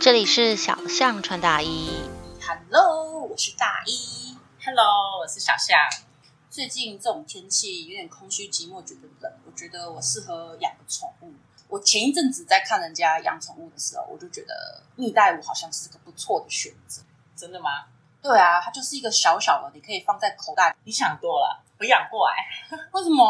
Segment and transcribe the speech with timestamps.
[0.00, 1.90] 这里是小象穿大衣。
[2.40, 4.34] Hello，我是大衣。
[4.64, 5.78] Hello，我是小象。
[6.48, 9.30] 最近这种天气有点空虚寂寞，觉得冷。
[9.44, 11.34] 我觉得我适合养个宠物。
[11.68, 17.02] 我前一阵子在看人家养宠物的时候，我就觉得蜜袋鼯好像是个不错的选择。
[17.36, 17.84] 真的吗？
[18.22, 20.74] 对啊，它就是一个小小的，你可以放在口袋。
[20.84, 22.46] 你想多了，我养过来。
[22.92, 23.22] 为什么？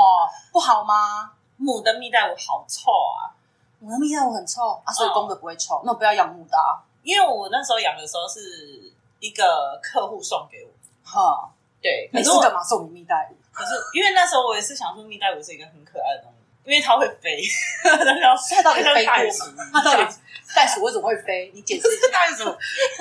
[0.53, 1.33] 不好吗？
[1.57, 3.35] 母的蜜袋鼯好臭啊！
[3.81, 5.77] 母的蜜袋鼯很臭啊，所以公的不会臭。
[5.77, 10.71] 哦、那我不要养母的啊，因为我那时候养的时候是一个客户送给我。
[11.03, 11.51] 哈，
[11.83, 13.35] 对，可是我干嘛送你蜜袋鼯？
[13.53, 17.41] 可是因为那时候我也是想说，蜜袋鼯是一个很可爱的东西，因为它会飞。
[17.83, 19.15] 它到底飞过
[19.57, 19.71] 吗？
[19.73, 20.15] 它到底？
[20.53, 21.49] 袋鼠为什么会飞？
[21.55, 22.09] 你解释一下。
[22.09, 22.45] 袋鼠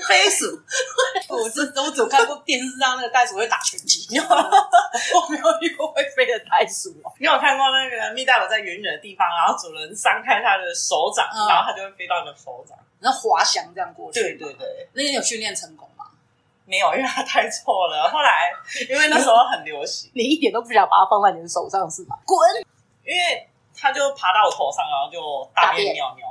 [0.07, 0.45] 飞鼠，
[1.33, 6.93] 我只我只看过电视上那个袋鼠会打拳击， 我没有遇过会飞的袋鼠。
[7.17, 14.21] 你有看过那个蜜袋鼯在远远的地方，然后主人张开它的手掌，然后它就会飞到你的手掌，然后滑翔这样过去。
[14.21, 16.05] 对对对，那你有训练成功吗？
[16.65, 18.07] 没有，因为它太臭了。
[18.11, 18.51] 后来
[18.87, 22.15] 因为那时候很流行，你一点都不想把它放在你的手上是吗？
[22.27, 22.37] 滚！
[23.09, 26.27] 因为它就爬到我头上，然后就大便尿尿。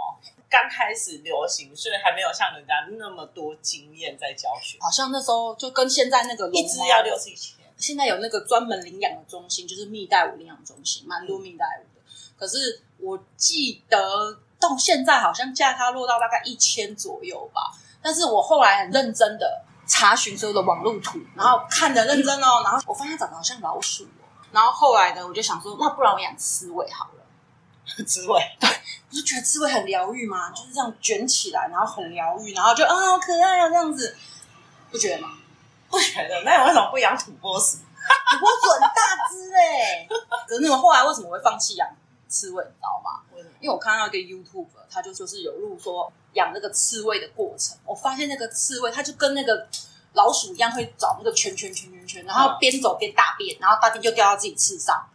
[0.48, 4.79] 刚开始流行，所以还没有像人家那么多经验在教学。
[4.81, 12.01] 好像那时候就跟现在那个一只要六七千，现在有那个专门领养的中心，就是蜜袋鼯领养中心，蛮多蜜袋鼯的。
[12.39, 17.61] 可是我记得到现在好像价它落到大概一千左右吧。
[18.01, 24.17] 但是我后来很认真的查询所有的网络图，然后看的认真哦，然后我发现它长得好像老鼠哦。
[24.53, 27.13] 然后后来呢，我就想说，那不然我养刺猬好了。
[28.07, 28.69] 刺猬，对，
[29.09, 30.51] 不是觉得刺猬很疗愈吗？
[30.51, 34.15] 就是这样卷起来，然后很疗愈，然后就啊，好可爱啊，这样子，
[34.91, 35.39] 不觉得吗？
[35.89, 36.43] 不觉得。
[36.45, 37.79] 那你为什么不养土拨鼠？
[38.31, 38.93] 土拨鼠很大
[39.31, 40.09] 只哎、欸。
[40.47, 41.89] 可是你们后来为什么会放弃养
[42.29, 42.63] 刺猬？
[42.63, 43.23] 你知道吗？
[43.35, 43.55] 为什么？
[43.61, 47.77] 因为我看到一个 YouTube，他就就是有录说养那个刺猬的过程。
[47.87, 49.67] 我发现那个刺猬，它就跟那个
[50.18, 55.08] 老鼠一样，会找那个圈圈圈圈圈，然后边走边大便，然后大便就掉到自己刺上。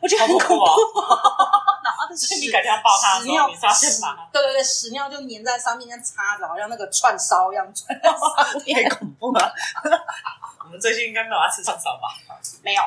[0.00, 0.64] 我觉得很恐怖。
[1.84, 9.52] 然后所以你改天要抱它，屎尿，你是要先把它，对对对，屎尿就粘在上面，像插着，好像那个串烧一样串在上面，太恐怖了。
[10.64, 12.16] 我们最近应该没有要吃串烧吧？
[12.62, 12.82] 没有，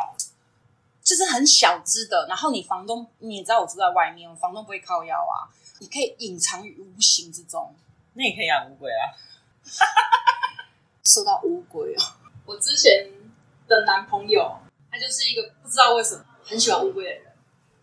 [1.04, 2.26] 就是很小只的。
[2.28, 5.48] 然后你房东，你也知道我住在外面，房东不会靠腰啊，
[5.80, 7.76] 你可以隐藏于无形之中。
[8.14, 9.14] 那你可以养乌龟啊。
[11.04, 12.02] 说到乌龟哦，
[12.46, 13.10] 我之前
[13.68, 14.60] 的男朋友，
[14.92, 16.24] 他就是一个不知道为什么。
[16.46, 17.22] 很喜欢乌龟的人，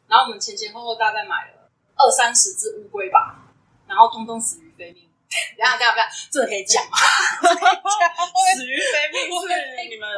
[0.09, 3.47] 然后我们前前后后大概买了二三十只乌龟吧，
[3.87, 5.09] 然后通通死于非命。
[5.57, 6.97] 等下，等下，等下，这个可以讲吗？
[8.57, 10.09] 死于非命是你们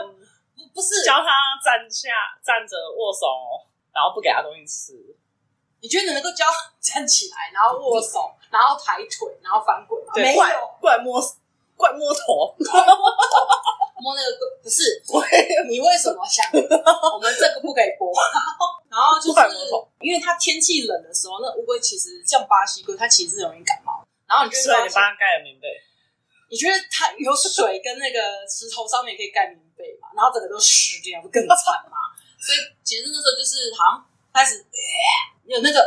[0.54, 2.08] 不不是教他站下
[2.42, 4.94] 站着握手，然后不给他东西吃。
[5.81, 6.47] 你觉得你能够教
[6.81, 10.12] 站起来，然后握手，然后抬腿，然后翻滚吗？
[10.14, 11.20] 对，没有，过来摸，
[11.78, 12.52] 过来摸头。
[13.98, 14.30] 摸那个
[14.62, 15.02] 不是，
[15.68, 16.46] 你为什么想？
[16.54, 18.12] 我们这个不可以播。
[18.88, 19.38] 然后就是
[20.00, 24.06] 因为它天气冷的时候，那乌龟其实像巴西龟，它其实是容易感冒。
[24.28, 25.66] 然后你就所以你帮它盖了棉被。
[26.48, 30.08] 你觉得它有水跟那个石头上面可以盖棉被嘛？
[30.14, 32.14] 然后整个都湿掉，不更惨吗？
[32.38, 34.64] 所以其实那时候就是好像开始
[35.44, 35.82] 有那个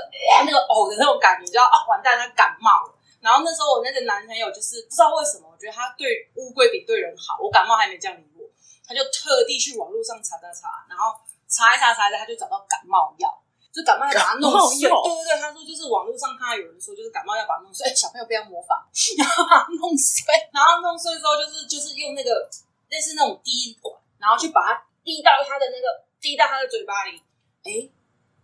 [0.46, 2.94] 那个呕的那种感觉，就要啊完蛋，它感冒了。
[3.22, 7.38] 然后那时候我那个男朋友就是不知道为什么，我觉得他对乌龟比对人好。
[7.40, 8.42] 我感冒还没这样理我，
[8.84, 11.14] 他就特地去网络上查查查，然后
[11.48, 13.30] 查一查查一查，他就找到感冒药，
[13.72, 14.90] 就感冒药把它弄碎。
[14.90, 18.82] 对对对，他说就是网络上看到有人说就是感冒药把它弄碎，哎，小朋友不要模仿，
[19.18, 22.50] 然后把它弄碎，然后弄碎之后就是就是用那个
[22.90, 25.86] 类似那种滴管，然后去把它滴到他的那个
[26.20, 27.22] 滴到他的嘴巴里，
[27.64, 27.86] 哎，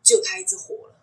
[0.03, 0.93] 就他一直活了。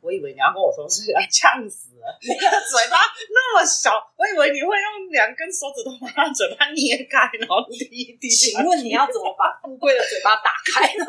[0.00, 2.96] 我以为你要跟我说是要呛死了，你的嘴巴
[3.28, 8.28] 那么小，我以为你会用两根手指头把它嘴巴捏开，然后滴一滴。
[8.28, 11.04] 请问你要怎么把乌龟的嘴巴打开呢？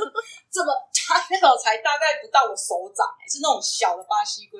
[0.51, 4.59] 这么它那种才大概不到我手掌，是那种小的巴西龟。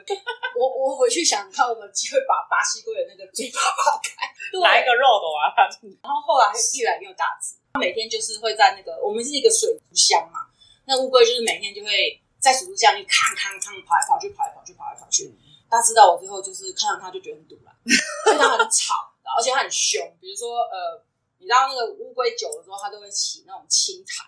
[0.55, 4.31] 我我回去想看有没有机会把巴西龟的那个嘴巴打开，
[4.63, 5.51] 来一个肉的啊！
[5.99, 6.47] 然后后来
[6.79, 10.47] 越来越大只，它每天就是会在那个我们是一个水族箱嘛，
[10.87, 12.21] 那乌龟就是每天就会。
[12.41, 15.31] 在水族箱里看看看跑来跑去，跑来跑去，跑来跑去。
[15.69, 20.01] 大家知道我之后，就是看到他就觉得很堵了， 因为它很吵，而且他很凶。
[20.19, 20.99] 比如说，呃，
[21.37, 24.25] 你知道那个乌龟久了之后，它都会起那种青苔，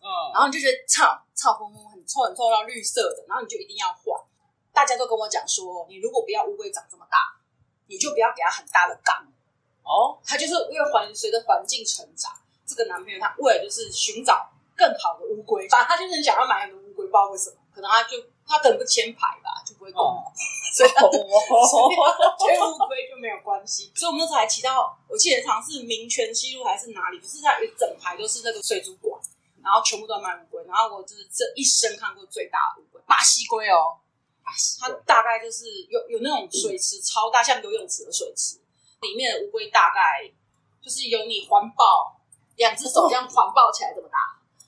[0.00, 1.02] 嗯，然后你就觉得臭
[1.34, 4.16] 臭烘烘，很臭很臭到绿色的，然后你就一定要换。
[4.72, 7.18] 大家都跟我讲说，你如果不要乌龟长这么大，
[7.88, 9.26] 你就不要给它很大的缸
[9.82, 10.16] 哦。
[10.24, 12.32] 它就是因为环随着环境成长，
[12.64, 16.79] 这个男朋友他为了就是寻找更好的乌龟，反正他就是想要买很多。
[17.10, 18.16] 不知道为什么，可能他就
[18.46, 20.30] 他可能不牵牌吧，就不会公， 哦、
[20.72, 23.90] 所以它跟乌龟就没有关系。
[23.94, 29.20] 所以我们那时候还骑到，我记得好像是民权西路还是哪里，不是它一整排都是那个水族馆，
[29.62, 30.64] 然后全部都卖乌龟。
[30.64, 33.98] 然后我就是这一生看过最大的乌龟，巴西龟哦，
[34.44, 38.60] 巴西，它大概就是有有那种水池超大，像游泳池的水池，
[39.00, 40.30] 里面的乌龟大概
[40.80, 42.20] 就是有你环抱
[42.56, 44.18] 两只手这样环抱起来这么大，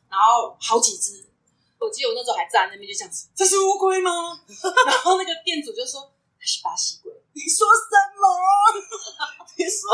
[0.09, 1.32] 然后好几只。
[1.83, 4.11] 我记得我那时候还站在那边，就这样子，这是乌龟吗？
[4.87, 6.01] 然后那个店主就说
[6.39, 7.11] 它是巴西龟。
[7.35, 7.91] 你说什
[8.21, 8.25] 么？
[9.57, 9.89] 你说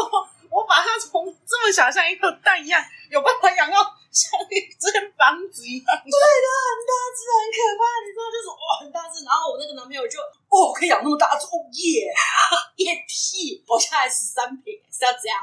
[0.50, 3.78] 我把它从这么小像一个蛋一样，有办法养到
[4.10, 5.86] 像一间房子一样？
[6.04, 7.82] 对的，很大只，很可怕。
[8.04, 9.24] 你知道，就是哇，很大只。
[9.24, 10.18] 然后我那个男朋友就
[10.50, 12.12] 哦，可以养那么大只，哦耶，
[12.84, 13.62] 耶屁！
[13.66, 15.38] 我现在十三瓶是要这样。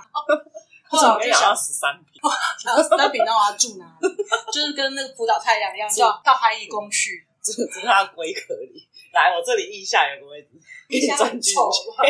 [0.98, 2.22] 我就想要十三饼，
[2.58, 4.08] 想要十三饼，那我要住哪里？
[4.52, 8.88] 就是跟那个浦岛太阳一样，就到海里公去，住住在龟壳里。
[9.14, 10.50] 来，我这里腋下有个位置，
[10.90, 11.56] 给你钻进去。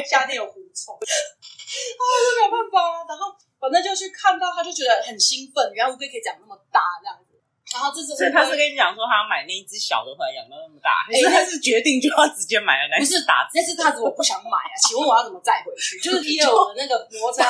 [0.09, 3.05] 夏天 有狐臭， 啊，就没有办法。
[3.07, 3.29] 然后
[3.59, 7.24] 反正就去看到，他就觉得很兴奋，原来乌龟可以长那么大这样子。
[7.73, 12.97] 然后这是，所以他是跟你讲说，他要买那一只小的回来养到那么大，还是他是决定就要直接买了？
[12.99, 14.75] 不是打，那只大只我不想买啊！
[14.87, 15.97] 请问我要怎么载回去？
[16.03, 17.43] 就是第二我的那个摩托车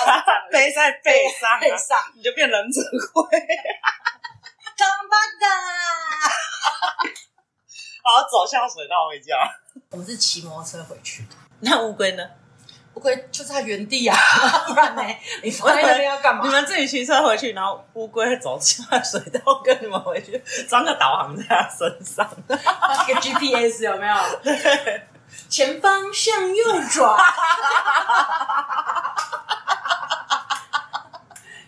[0.52, 2.82] 背在背上，背上你就变忍者
[3.14, 3.40] 龟。
[4.78, 5.46] 干巴的，
[8.04, 9.36] 好，走下水道回家。
[9.92, 11.36] 我们是骑摩托车回去的。
[11.60, 12.30] 那乌龟呢？
[12.96, 14.18] 乌龟就在原地啊，
[14.68, 15.02] 不然呢？
[15.44, 16.44] 你放在那边要干嘛？
[16.46, 22.58] 你们自己骑车回去，然后乌龟走下水道跟你们回去，装个导航在他身上，个
[23.20, 24.16] GPS 有没有？
[25.50, 27.18] 前方向右转，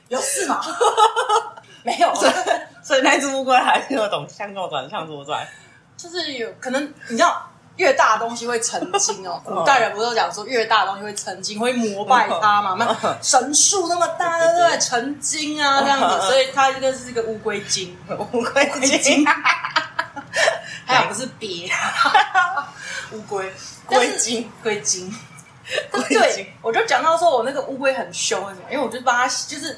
[0.08, 0.62] 有事吗？
[1.84, 2.14] 没有，
[2.82, 5.46] 所以那只乌龟还听得懂向右转、向左转，
[5.98, 7.50] 就是有可能你知道。
[7.78, 12.76] 越大的东西会成精哦， 古代人不是都讲说越大的东西会成精，会膜拜它嘛？
[12.78, 14.78] 那神树那么大， 对不对？
[14.80, 17.98] 成精啊，这样子，所以它这个是一个乌龟精，
[18.34, 18.66] 乌龟
[19.00, 19.26] 精，
[20.86, 21.70] 还有不是鳖，
[23.12, 23.54] 乌龟
[23.86, 25.14] 龟精，龟精。
[25.92, 28.72] 对，我就讲到说我那个乌龟很凶，为什么？
[28.72, 29.78] 因为我就帮它，就是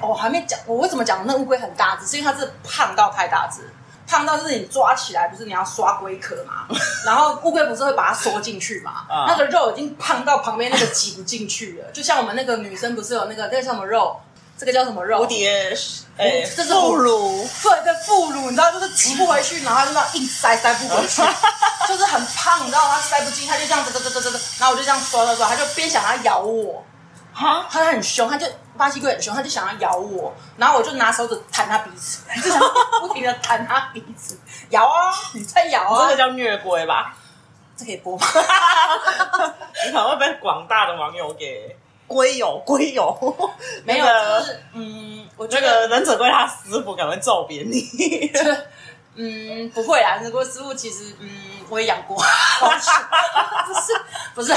[0.00, 3.71] 我还没讲，我为什么讲那乌龟很大只，是因为它是胖到太大只。
[4.12, 6.66] 胖到就是你抓起来，不是你要刷龟壳嘛？
[7.06, 9.06] 然后乌龟不是会把它缩进去嘛？
[9.26, 14.20] 那个肉已经胖到旁边那个挤不进去了，就像我们那个女生不是有那个那个叫什么肉？
[14.58, 15.24] 这个叫什么肉？
[15.24, 15.74] 蝴蝶，
[16.18, 21.22] 哎，这是副乳，对对，副乳，你知道就是挤不回去，然后就这样硬塞塞不回去，
[21.88, 23.90] 就是很胖，你知道它塞不进，它就这样子，
[24.58, 26.84] 然后我就这样刷刷刷，它就边想要咬我。
[27.32, 28.46] 哈，它很凶，它就
[28.76, 32.60] 巴西龟很凶，它就想要咬我，然后我就拿手指弹它鼻子，就想
[33.00, 34.38] 不停的弹它鼻子，
[34.70, 37.14] 咬啊， 你在咬啊，这个叫虐龟吧？
[37.76, 38.26] 这可以播吗？
[39.86, 41.76] 你可能会被广大的网友给
[42.06, 43.50] 龟友龟友，
[43.84, 47.82] 没有，就是嗯，我觉得忍者龟他师傅可能会揍扁你，
[49.14, 51.30] 嗯，不会啊，忍者龟师傅其实嗯。
[51.68, 52.18] 我也养过，
[52.60, 53.98] 不是
[54.34, 54.52] 不是，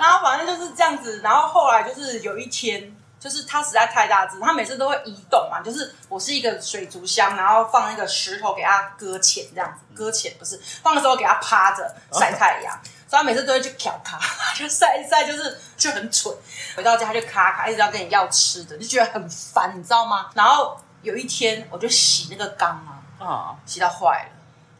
[0.00, 14.20] 然后反正就是这样子，然后后来就是有一天，就是它实在太大只，它每次都会移动嘛，就是我是一个水族箱，然后放那个石头给它搁浅，这样子搁浅不是放的时候给它趴着晒太阳，所以它每次都会去挑卡，
[14.54, 16.34] 就晒一晒，就是就很蠢，
[16.76, 20.30] 回到家它就咔咔一直要跟你要吃的，就觉得很烦，你知道吗？
[20.34, 22.70] 然后有一天我就洗那个缸
[23.18, 24.30] 啊，啊，洗到坏了，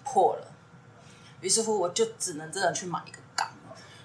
[0.04, 0.46] 破了。
[1.40, 3.25] 于是乎，我就只能真的去买一个缸。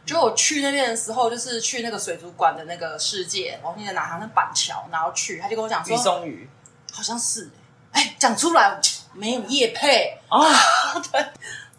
[0.06, 6.50] 就我去那边的时候，就是去那个水族馆的那个世界，我记得哪行是板桥，然后去，他就跟我讲说，鱼松鱼，
[6.92, 7.50] 好像是、
[7.94, 8.80] 欸，哎，讲出来
[9.14, 10.40] 没有叶配啊？
[11.12, 11.26] 对。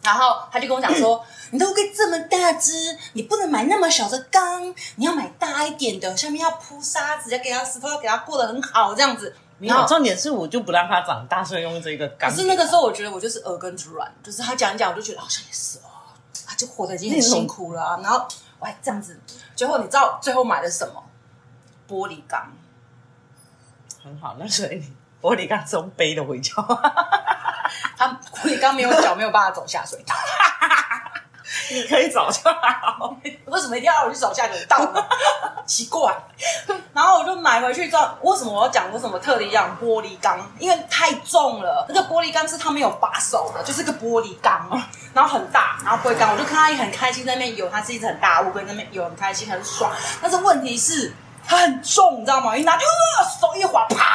[0.02, 9.32] 然后他就跟我讲说， 你都可以这么大只，你不能买那么小的缸，你要买大一点的，下面要铺沙子，要给它石头，要给它过得很好，这样子。
[9.60, 12.28] 然后重点是，我就不让它长大，所以用这个缸。
[12.28, 15.91] 可是那个时候，我觉得我就是耳根子软，就是他讲一讲，我就觉得好像也是哦，
[16.46, 18.00] 他就活得已经很辛苦了、啊。
[18.02, 18.26] 然后
[18.58, 19.20] 我还这样子，
[19.54, 21.02] 最后你知道最后买的什么？
[21.88, 22.52] 玻璃缸，
[24.02, 24.36] 很好。
[24.38, 26.54] 那所以你玻璃缸是用背的回家，
[27.96, 30.14] 他 玻璃缸没有脚，没有办法走下水道。
[31.70, 35.04] 你可以走就好， 为什么一定要让我去走下水道呢？
[35.66, 36.14] 奇怪。
[36.92, 40.38] 然后我就买回去之后，为什么我要讲为什么特地要玻璃缸？
[40.58, 41.86] 因为太重了。
[41.88, 44.68] 那个玻璃缸是它没有把手的，就是个玻璃缸，
[45.14, 46.32] 然后很大，然后玻璃缸。
[46.32, 49.90] 我就看他也很开心在那边游，它是一只很大乌龟，在那边游很开心，很爽。
[50.20, 51.14] 但是问题是
[51.46, 52.56] 它很重，你知道吗？
[52.56, 54.11] 一拿就、呃、手一滑，啪，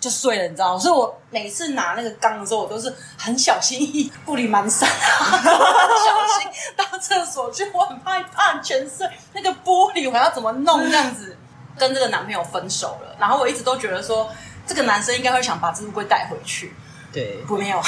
[0.00, 0.80] 就碎了，你知道吗？
[0.80, 9.06] 所以我每次拿那个缸的时候，我都是很小心翼翼，步履蹒跚啊， 很小心到厕所去，我很害怕全碎。
[9.34, 10.90] 那个玻璃我要怎么弄？
[10.90, 11.36] 这样子
[11.78, 14.28] 跟这个男朋友分手了，然后我一直都觉得说，
[14.66, 16.74] 这个男生应该会想把这乌龟带回去。
[17.12, 17.82] 对，不没有，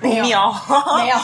[0.00, 0.54] 没有， 没有，
[0.98, 1.16] 没有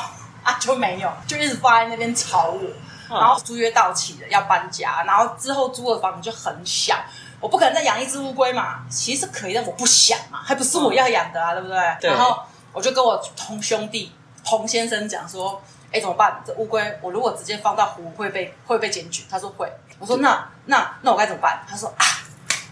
[0.43, 2.61] 啊，就没有，就一直放在那边吵我。
[3.09, 6.97] 然后租约到期了，要搬家，然后之后租的房子就很小。
[7.43, 11.97] 我不可能再养一只乌龟嘛，其实可以，但我不想嘛，还不是我要养的啊，嗯、对不对？
[12.01, 12.11] 对。
[12.11, 12.39] 然后
[12.73, 14.13] 我就跟我同兄弟
[14.45, 15.61] 童先生讲说，
[15.93, 16.41] 哎，怎么办？
[16.47, 19.25] 这乌龟我如果直接放到湖会被会被检举？
[19.29, 19.71] 他说会。
[19.99, 21.61] 我说那那那我该怎么办？
[21.69, 22.05] 他说啊，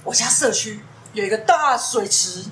[0.05, 0.81] 我家社区
[1.13, 2.45] 有一个大水池，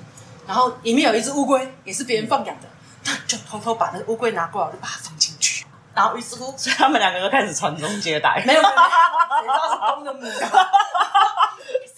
[0.45, 2.67] 然后里面有一只乌龟，也是别人放养的，
[3.05, 5.65] 那就偷偷把那个乌龟拿过来，我就把它放进去。
[5.95, 8.41] 然后于是乎， 所以他们两个就开始传宗接代。
[8.45, 10.69] 没有没有，谁知道是公的母的？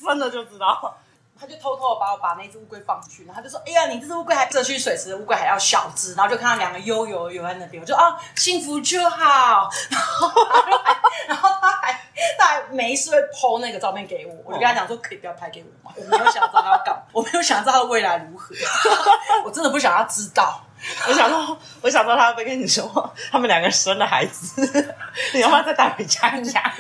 [0.05, 0.96] 真的就知道，
[1.39, 9.70] 他就偷偷的把我把那只乌龟放出去，然后他就说：“哎呀，你这只乌龟还社区水池的乌龟还要小只。”然后就看到两个悠游游在那边，我就啊，幸福就好。
[9.89, 12.00] 然后他还，然后他还
[12.38, 15.96] 他还没事会 po 那个照片给我，我就跟他讲说：“可以不要拍给我吗？
[15.98, 18.53] 我没有想知道他要干嘛，我没有想知道他的未来如何，
[19.43, 20.62] 我真的不想要知道。
[21.08, 24.96] 我想说，我想说他会跟你说，他们两个生了孩子，
[25.34, 26.72] 你要不要再带回家一下？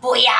[0.00, 0.32] 不要。”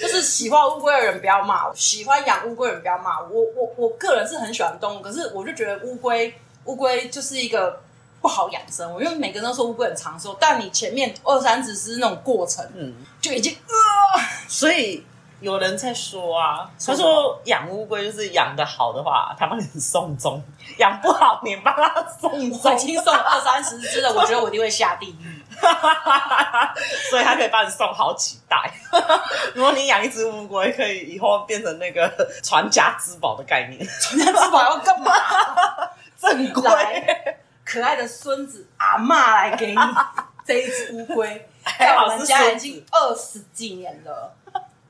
[0.00, 3.28] 就是喜欢乌龟的人不要骂我，喜欢养乌龟的人不要骂我。
[3.28, 7.82] 我我我个人是很喜欢动物，可是我就觉得乌龟乌龟就是一个
[8.22, 8.92] 不好养生。
[8.94, 15.04] 我因为每个人都说乌龟很长寿，但你前面二三十只那种过程，嗯，就已经呃，所以
[15.40, 20.40] 有人在说啊，他说养乌龟就是养的好的话，他帮你送终；
[20.78, 22.60] 养不好，你帮他送终。
[22.64, 25.39] 我已经送二三十只了，我觉得我一定会下地狱。
[27.10, 28.72] 所以他可以帮你送好几袋。
[29.54, 32.10] 如果你养一只乌龟，可以以后变成那个
[32.42, 33.86] 传家之宝的概念。
[34.00, 35.12] 传家之宝要干嘛？
[36.20, 36.64] 正规，
[37.64, 39.80] 可爱的孙子阿妈来给你
[40.46, 41.48] 这一只乌龟，
[41.78, 44.34] 在我们家已经二十几年了，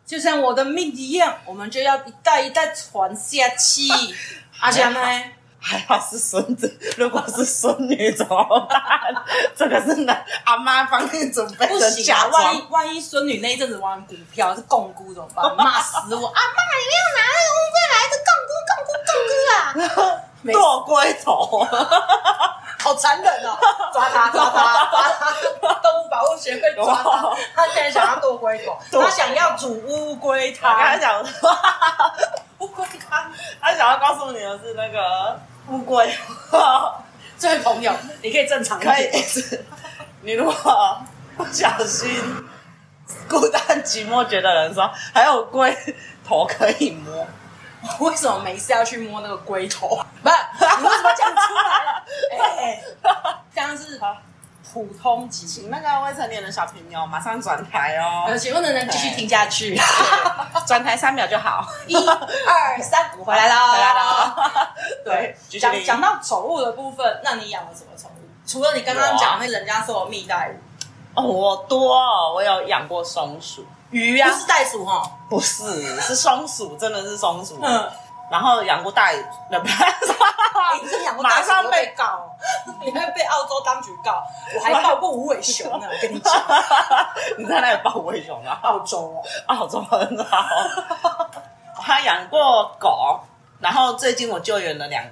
[0.05, 3.89] 就像我的命一样，我们就要一代一代传下去。
[4.59, 5.01] 阿强呢？
[5.61, 8.81] 还好是孙子， 如果是孙女怎么办？
[9.55, 12.43] 这个是男阿妈帮你准备的嫁妆。
[12.43, 15.55] 万一万一孙女那一阵子玩股票是摃龟怎么办？
[15.57, 16.27] 骂死我！
[16.27, 20.25] 阿妈，你没有拿那个乌龟来，是摃龟摃龟摃龟啊！
[20.45, 21.67] 剁龟头，
[22.83, 23.59] 好残忍哦！
[23.93, 25.33] 抓他抓他抓他！
[25.83, 30.75] 动物保护协会抓他，他现在想要剁龟头， 他想要煮乌龟汤。
[30.79, 31.23] 他想
[32.59, 33.31] 乌龟汤，
[33.61, 35.39] 他想要告诉你的是那个。
[35.69, 36.13] 乌龟，
[37.39, 37.93] 这位朋友，
[38.23, 39.13] 你可以正常一点。
[40.23, 40.99] 你如果
[41.37, 42.11] 不小心
[43.29, 45.77] 孤单寂寞觉得冷的时候，还有龟
[46.27, 47.25] 头可以摸。
[48.01, 49.89] 为什么没事要去摸那个龟头？
[50.23, 50.35] 不是，
[50.81, 52.05] 你为什么讲出来了？
[52.39, 52.83] 哎，
[53.55, 54.01] 这样是
[54.73, 58.27] 普通级，请那个未成年的小朋友马上转台哦。
[58.29, 59.77] 呃，请问能不能继续听下去？
[60.67, 61.67] 转台三秒就好。
[61.87, 64.73] 一二三，我回来啦，回来啦。
[65.05, 68.15] 对，讲讲到宠物的部分，那你养了什么宠物？
[68.47, 70.57] 除了你刚刚讲那人家说我蜜袋
[71.17, 77.59] 鼯，哦，我多，我有养过松鼠、鱼呀，不是袋鼠哈，不是，是松鼠，真的是松鼠。
[77.61, 77.91] 嗯，
[78.31, 79.15] 然后养过袋，
[79.51, 79.75] 那不是，
[80.83, 82.31] 你是养过袋鼠会被告，
[82.85, 84.23] 你会被澳洲当局告。
[84.57, 86.33] 我还抱过无尾熊呢， 我跟你讲，
[87.39, 88.59] 你在那里抱无尾熊啊？
[88.63, 90.47] 澳洲哦，澳洲很好。
[91.77, 93.21] 我还养过狗。
[93.59, 95.05] 然后最近我救援了两，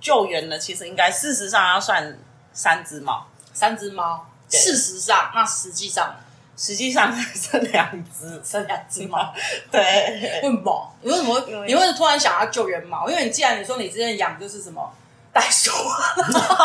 [0.00, 2.18] 救援了，其实应该事实上要算
[2.52, 4.24] 三只猫，三只猫。
[4.48, 6.14] 事实上，那实际上，
[6.60, 9.32] 实际上剩两只，剩两只猫。
[9.72, 9.80] 对，
[10.42, 10.92] 为什么？
[11.00, 11.40] 你为什么？
[11.64, 13.08] 你为什么突然想要救援猫？
[13.08, 14.92] 因为你既然你说你之前养就是什么
[15.32, 15.70] 袋鼠、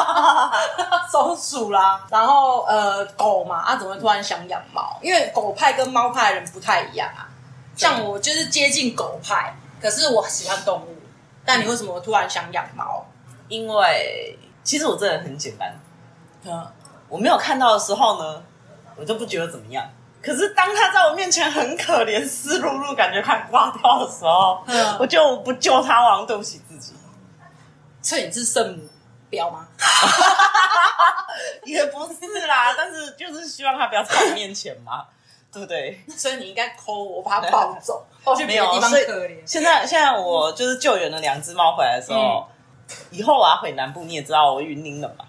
[1.10, 5.00] 松鼠啦，然后呃狗嘛，啊怎么会突然想养猫？
[5.02, 7.30] 因为狗派跟猫派的人不太一样啊。
[7.78, 10.98] 像我就是接近狗派，可是我喜欢动物。
[11.46, 13.06] 但你为什么突然想养猫？
[13.48, 15.74] 因为其实我真的很简单，
[16.44, 16.68] 嗯，
[17.08, 18.44] 我没有看到的时候呢，
[18.96, 19.84] 我都不觉得怎么样。
[20.22, 26.94] 可是当他在我面前很可怜、 湿漉漉，感觉快挂掉的时候，嗯，我就不救他，我对不起自己。
[28.02, 28.90] 所以你是圣母
[29.32, 29.68] 婊吗？
[31.66, 35.06] 也不是啦，但是就是希望他不要在我面前嘛。
[35.52, 35.98] 对不对？
[36.18, 39.38] 所以你应该抠我，把它抱走，抱去别的地方可怜。
[39.46, 42.46] 现在现在我就是救援了两只猫回来的时候，
[42.90, 45.24] 嗯、以后我要回南部，你也知道我云林了嘛。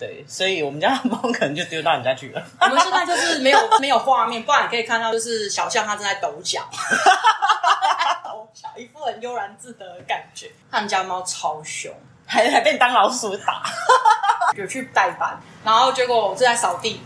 [0.00, 2.42] 对，所以我们家的猫可能就丢到你家去了。
[2.58, 6.62] 我们现在就是没有没有画面，不然你可以看到，就是小象它正在抖脚，
[8.24, 10.50] 抖脚，一副很悠然自得的感觉。
[10.70, 11.92] 他们家猫超凶，
[12.24, 13.62] 还还被你当老鼠打。
[14.56, 17.02] 有去代班，然后结果我正在扫地，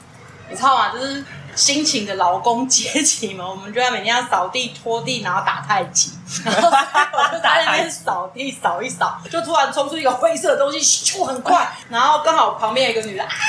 [0.49, 0.93] 你知道吗？
[0.93, 1.25] 就是。
[1.55, 6.13] 辛勤的劳工阶级嘛，我们就要每天要扫地、拖地，然后打太极。
[6.45, 11.73] 然 后我就在那边扫地扫一扫，就突然冲出一个灰色的东西，咻，很快。
[11.89, 13.45] 然后刚好旁边有一个女的啊，这什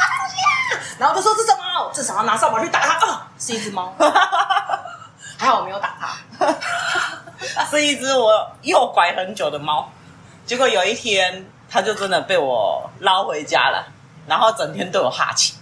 [0.00, 0.50] 么东西啊？
[0.98, 1.90] 然后就说这什么？
[1.92, 3.94] 这想要拿扫把去打它啊，是一只猫。
[5.36, 5.94] 还好我没有打
[6.38, 9.90] 它，是一只我诱拐很久的猫。
[10.46, 13.86] 结果有一天，它就真的被我捞回家了，
[14.26, 15.54] 然后整天都有哈气。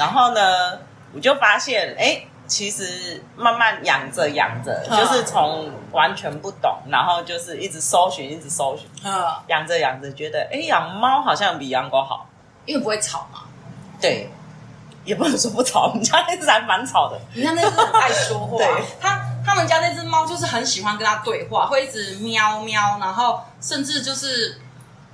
[0.00, 0.78] 然后呢，
[1.14, 8.88] 我就发现，哎，其实慢慢养着养着，就是从完全不懂，然后就是一直搜寻，一直搜寻，
[9.48, 12.26] 养着养着，觉得，哎，养猫好像比养狗好，
[12.64, 13.40] 因为不会吵嘛。
[14.00, 14.30] 对，
[15.04, 17.20] 也不能说不吵，我们家那只还蛮吵的。
[17.34, 18.66] 你看那只很爱说话， 对，
[18.98, 24.58] 他他们家那只猫就是很喜欢跟他对话，会一直喵喵，然后甚至就是。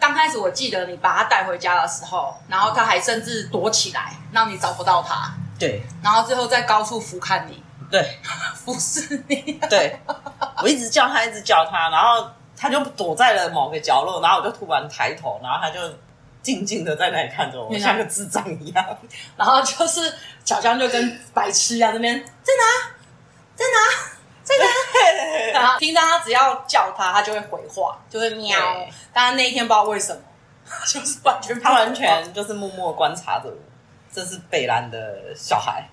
[0.06, 5.34] 刚开始我记得你把它带回家的时候，然后它还甚至躲起来，让你找不到它。
[5.58, 7.60] 对，然后最后在高处俯瞰你，
[7.90, 8.20] 对，
[8.54, 9.58] 俯视你。
[9.68, 9.98] 对，
[10.62, 15.80] 我一直叫它，一直叫它，然后它就躲在了某个角落，然后我就突然抬头，然后它就
[16.40, 18.98] 静静的在那里看着我，像个智障一样。
[19.36, 22.90] 然后就是小江就跟白痴一样，这边在哪，
[23.56, 24.15] 在哪。
[24.56, 28.58] 这个，然后平常他只要叫他，他就会回话，就会喵。
[29.12, 30.22] 但是那一天不知道为什么，
[30.86, 33.56] 就是完全他完全就是默默观察着我。
[34.12, 35.86] 这是北兰的小孩，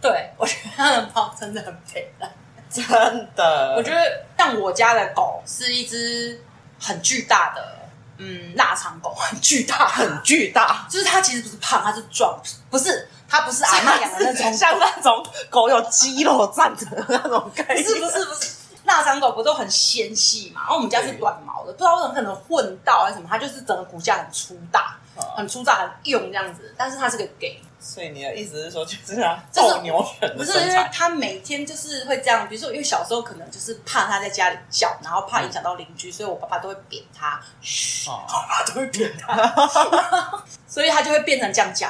[0.00, 2.30] 对，我觉得他的猫真的很北兰，
[2.70, 3.74] 真的。
[3.76, 6.42] 我觉得像我家的狗是一只
[6.80, 7.75] 很巨大的，
[8.18, 10.86] 嗯，腊肠狗， 很巨大，很巨大。
[10.90, 12.38] 就是它其实不是胖，它是壮，
[12.70, 13.08] 不是。
[13.28, 17.82] 它不是阿妈 养的那种，像那种狗有肌肉站着的那种概念。
[17.82, 18.50] 不是不是不是，
[18.84, 20.60] 腊肠狗不都很纤细嘛？
[20.60, 24.96] 然后我们家是短毛的，不知道为什么可能混到还是什么，它就是整个骨架很粗大，
[25.36, 26.72] 很粗大很硬这样子。
[26.78, 30.36] 但是它是个 gay，所以你的意思是说就是啊 斗牛犬？
[30.36, 32.48] 不是，因为他每天就是会这样。
[32.48, 41.88] 比如说，因为小时候可能就是怕他在家里叫，然后怕影响到邻居，所以我爸爸都会扁他，嘘，我爸爸都会扁他， 所以他就会变成这样叫。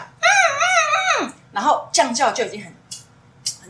[1.51, 2.71] 然后这样叫就已经很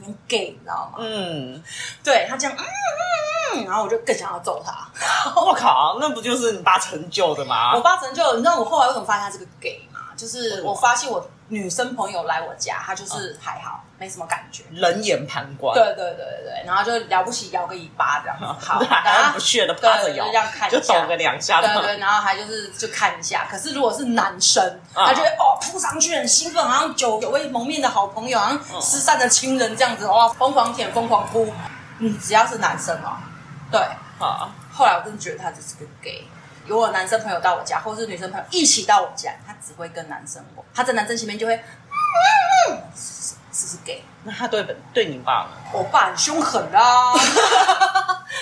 [0.03, 0.99] 很 gay，你知道吗？
[0.99, 1.63] 嗯，
[2.03, 4.89] 对他这样，嗯嗯嗯，然后我就更想要揍他。
[5.41, 7.73] 我靠，那不就是你爸成就的吗？
[7.77, 10.01] 我爸成就，你知道我后来为什么发现他是个 gay 吗？
[10.17, 11.25] 就是我发现我。
[11.49, 15.75] 女生朋友来我家，她就是还好，没什么感觉，冷眼旁观。
[15.75, 23.47] 对对对对，然后就了不起摇个尾巴这样子，好， 然后不屑的趴着摇，这样看一下，就抖个两下，对对，然后还就是就看一下。
[23.51, 31.53] 可是如果是男生，他就会哦扑上去很兴奋，好像久久未谋面的好朋友，好像失散的亲人这样子，哇，疯狂舔，疯狂扑。
[31.99, 33.17] 嗯，只要是男生哦，
[33.71, 33.81] 对，
[34.19, 34.51] 好。
[34.73, 36.23] 后来我真的觉得他只是个 gay。
[36.67, 40.65] 有我男生朋友到我家，或是女生朋友一起到我家，他只会跟男生玩。
[40.75, 41.63] 他在男生前面就会，嗯
[42.71, 44.03] 嗯，是是 gay。
[44.25, 45.51] 那他对本对你爸呢？
[45.73, 47.13] 我爸很凶狠啊！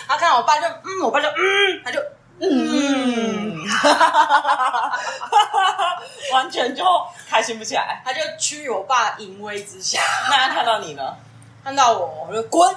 [0.08, 2.00] 他看到我爸就嗯，我爸就嗯，他就
[2.40, 3.62] 嗯，
[6.32, 6.84] 完全就
[7.28, 8.00] 开心不起来。
[8.04, 10.00] 他就屈于我爸淫威之下。
[10.30, 11.14] 那他看到你呢？
[11.62, 12.68] 看到我，我就滚，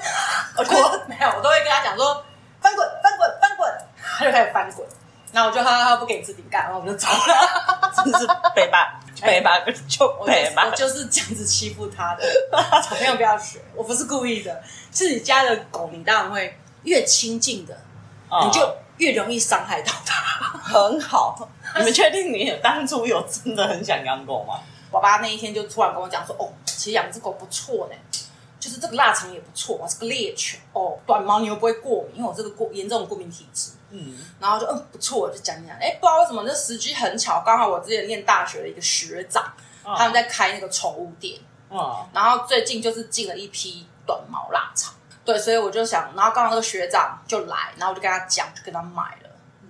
[0.58, 0.78] 我滚。
[1.08, 2.24] 没有，我都会跟他讲说
[2.62, 3.70] 翻滚，翻滚，翻滚。
[4.20, 4.88] 他就开始翻滚。
[5.32, 7.92] 然后我就哈哈不给你吃饼干，然后我就走了。
[7.96, 12.24] 真是北吧， 北吧，就北吧，我就是这样子欺负他的。
[12.82, 14.64] 小朋友不要学，我不是故意的。
[14.92, 17.78] 是你家的狗，你当然会越亲近的，
[18.44, 20.16] 你就越容易伤害到它。
[20.60, 24.62] 很好， 你们确定你当初有真的很想养狗吗？
[24.90, 27.96] 爸爸那一天就突然跟我讲说：“哦，其实养只狗不错呢。”
[28.68, 33.72] 就是这个腊肠也不错，我是个猎犬哦，短毛你又不会过敏，因为我这个过严重的过敏体质。
[33.92, 39.42] 嗯，然后就嗯不错，就讲讲，哎，不知道为什么这时机很巧，刚好我之前念大学的一个学长，
[39.86, 49.30] 哦、他们在开那个宠物店，哦，然后最近就是进了一批短毛腊肠，对，所以我就想，然后刚好那个学长就来，然后我就跟他讲，就跟他买了，
[49.62, 49.70] 嗯，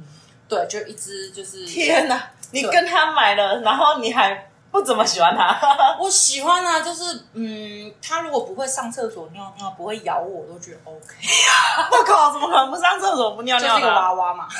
[0.49, 4.49] 对，就一只就是天哪，你跟他买了，然后你还。
[4.77, 5.59] 不怎么喜欢它，
[5.99, 11.15] 我喜欢啊，就是嗯，它如果不会上厕所尿尿，不会咬我，我都觉得 OK。
[11.91, 13.69] 我靠，怎么可能不上厕所不尿尿？
[13.69, 14.47] 就是一个娃娃嘛。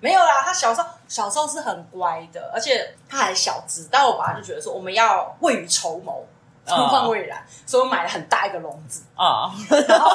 [0.00, 3.86] 没有啦，他小时候小时候是很乖的，而且他还小只。
[3.88, 6.12] 但我爸就觉得说，我们要未雨绸缪，
[6.66, 9.48] 充分未然，所以我买了很大一个笼子啊，
[9.88, 10.10] 然后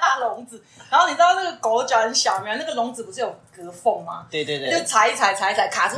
[0.00, 0.60] 大笼子。
[0.90, 2.56] 然后你知道那个狗脚很小没有？
[2.56, 4.26] 那个笼子不是有隔缝吗？
[4.28, 5.94] 对对对，就踩一踩，踩一踩，卡住。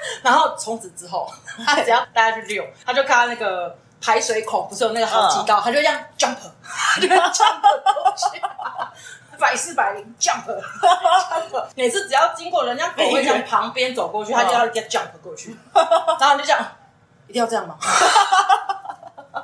[0.22, 1.30] 然后从此之后，
[1.64, 8.40] 他只要大家去遛，他就看到那个排水孔不是有那个好几道，他就这样 jump，他就 jump 过去，
[9.38, 11.64] 百试百灵 jump，jump。
[11.74, 16.60] 每次只要经过人家狗会从旁边走过去，他就要 get jump 过去，然后你就这样，
[17.28, 17.76] 一定要这样吗？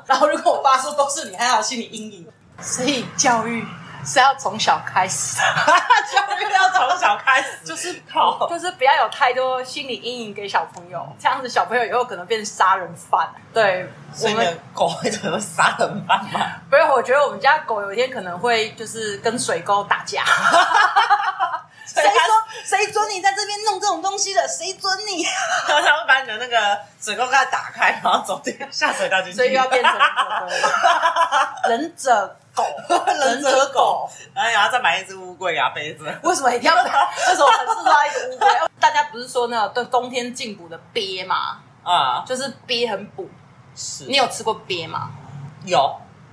[0.07, 2.27] 然后如果我爸说都是你，还有心理阴影，
[2.61, 3.67] 所以教育。
[4.07, 13.29] 是要从小开始，教 育要从小开始，就是好，就是不要有太多心理阴影给小朋友，这样子小朋友以后可能变成杀人犯。
[13.53, 13.89] 对，
[14.23, 16.41] 我们的狗会成为杀人犯吗？
[16.69, 20.25] 不是，我觉得我们家狗有一天可能会就是跟水沟打架。
[21.87, 22.11] 谁说
[22.65, 24.49] 谁准你在这边弄这种东西的？
[24.49, 25.23] 谁准你？
[25.69, 29.93] 然后他会把你的那个水沟盖打开，然后走进下水道进去，所以要变成
[31.69, 32.37] 忍者
[32.89, 36.05] 狗，忍者狗，然后然后再买一只乌龟牙杯子。
[36.23, 36.75] 为什么一定要？
[36.77, 38.49] 为什么很适合一个乌龟？
[38.79, 41.59] 大家不是说那个冬天进补的鳖吗？
[41.83, 43.29] 啊，就是鳖很补。
[43.77, 45.11] 是你有吃过鳖吗？
[45.65, 45.79] 有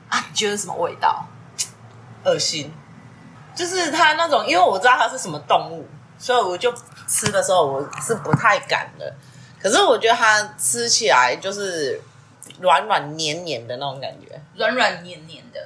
[0.10, 1.26] 啊，你觉得什么味道？
[2.24, 2.72] 恶心。
[3.56, 6.72] 就是它那种，因为我知道它是什么动物，所以我就
[7.08, 9.14] 吃的时候我是不太敢的。
[9.62, 12.00] 可是我觉得它吃起来就是
[12.60, 15.60] 软软黏黏的那种感觉，软软黏黏的，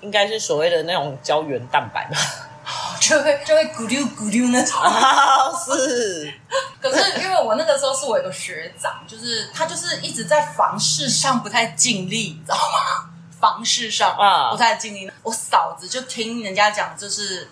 [0.00, 2.16] 应该是所谓的那种胶原蛋白吧，
[3.00, 4.80] 就会就会咕溜咕溜那种。
[4.80, 6.32] 啊， 是。
[6.80, 13.10] 可是因为我那个时候是我一个学长，就是他就是一直在房事上不太尽力，你知道吗？
[13.38, 15.10] 房事上啊，不太尽力。
[15.22, 17.48] 我嫂子就听人家讲，就是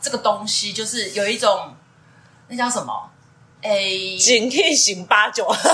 [0.00, 1.74] 这个东西，就是有一种
[2.48, 3.10] 那叫什么？
[3.60, 3.70] 哎，
[4.18, 5.44] 警惕型八九。
[5.46, 5.68] 不是，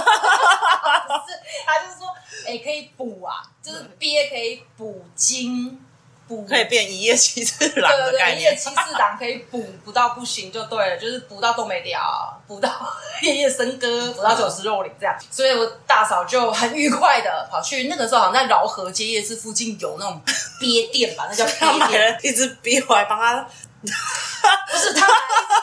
[1.67, 2.09] 他就是说，
[2.47, 5.84] 哎，可以补啊，就是鳖可以补精。
[6.27, 12.01] 补可以变一夜七次郎的概念，对对对，一夜七次郎可以补补到不行就对了，就是补到都没掉，
[12.47, 12.71] 补到
[13.23, 15.15] 夜夜笙歌，补到酒池肉林这样。
[15.31, 20.21] 所以我大嫂就很愉快的跑去，那个时候好像在饶河街夜市附近有那种
[20.61, 23.47] 鳖店吧，那叫鳖店，一只鳖回来帮他。
[23.85, 25.17] 不是他们，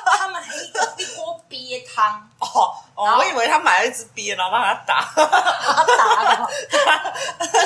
[0.05, 7.13] 他买了一个一锅鳖汤哦哦，我以为他买了一只鳖，然后帮他打， 他打，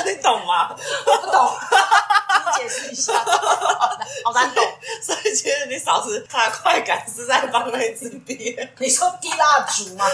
[0.06, 0.74] 你懂吗？
[1.06, 1.52] 我不懂，
[4.36, 4.64] 好难懂。
[5.02, 8.56] 所以其实你嫂子她的快感是在帮那支笔。
[8.78, 10.04] 你说滴蜡烛吗？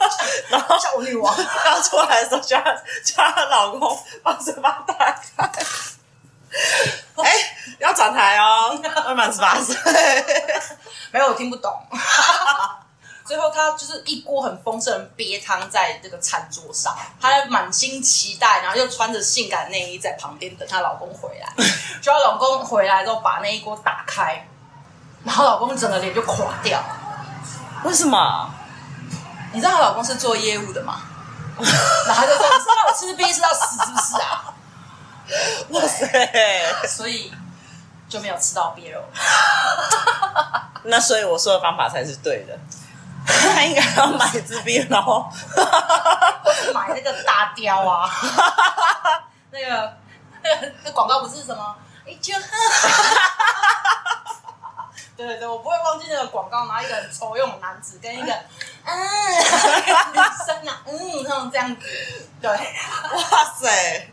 [0.50, 2.60] 然后叫我女王要出来的时候，叫
[3.04, 5.50] 叫她老公把嘴巴打开。
[7.16, 8.76] 哎、欸，要转台哦！
[9.06, 9.76] 未满十八岁，
[11.12, 11.72] 没有我听不懂。
[13.30, 21.48] 最后他就是一锅很丰盛的鳖汤在这个餐桌上，她满心期待，然后又穿着性感内衣在旁边等她老公回来。
[22.02, 24.48] 就她老公回来之后，把那一锅打开，
[25.22, 26.82] 然后老公整个脸就垮掉。
[27.84, 28.50] 为什么？
[29.52, 31.00] 你知道她老公是做业务的吗？
[31.60, 34.52] 然后他就说：“你是让我吃鳖吃到死是不是啊？”
[35.70, 36.86] 哇塞！
[36.88, 37.32] 所以
[38.08, 39.00] 就没有吃到鳖肉。
[40.82, 42.58] 那所以我说的方法才是对的。
[43.60, 48.10] 他应该要买一只鳖肉，或 是买那个大雕啊。
[49.52, 49.92] 那个
[50.42, 51.76] 那个 那广告不是什么？
[52.06, 52.32] 哎就，
[55.14, 58.32] 对对对，我不会忘记那个广告，拿一个很丑用的男子跟一个
[58.84, 58.94] 嗯
[59.34, 61.86] 女生啊，嗯，那种这样子。
[62.40, 64.08] 对，哇塞！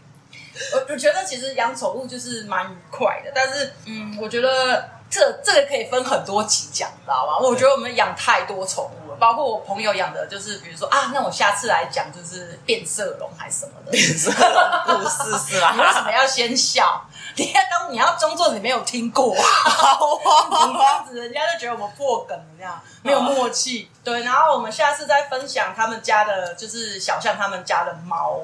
[0.73, 7.37] 我我觉得其实养宠物就是蛮愉快的，但是嗯，我觉得这这个可以分很多集讲，知道吗？
[7.47, 15.73] 我觉得我们养太多宠包括我朋友养的，就是比如说啊，那我下次来讲就是变色龙还是什么的变色龙故事是吧？
[15.75, 17.05] 你为什么要先笑？
[17.35, 23.91] 你要当你要装作你没有听过，好啊，你这样子人家就觉得我们破梗了，这样没有默契。
[24.03, 28.41] 对，然后我们下次再分享他们家的，就是小象他们家的猫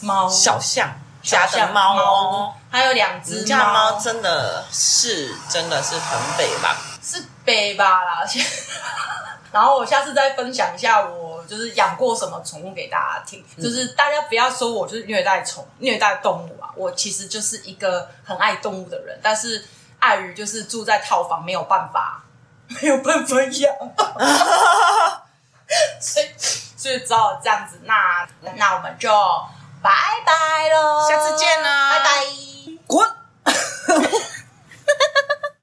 [0.00, 0.90] 猫小象。
[1.22, 6.76] 家的猫哦，还有两只猫，真的是真的是很北吧？
[7.02, 8.24] 是北吧啦。
[9.52, 19.64] 然后我下次再分享一下我就是养过什么宠物给大家听，嗯、就是大家不要说我就是虐待宠虐待动物啊，我其实就是一个很爱动物的人，但是
[20.00, 22.22] 碍于就是住在套房，没有办法
[22.82, 23.74] 没有办法养，
[26.00, 27.80] 所以所以只好这样子。
[27.84, 29.10] 那那我们就。
[29.82, 29.90] 拜
[30.24, 31.92] 拜喽，下次见啦。